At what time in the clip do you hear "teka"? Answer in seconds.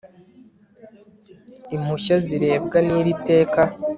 3.27-3.61